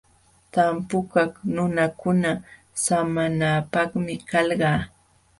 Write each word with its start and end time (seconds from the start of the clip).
Tampukaq 0.53 1.31
nunakuna 1.55 2.31
samanapaqmi 2.83 4.13
kalqa. 4.29 4.71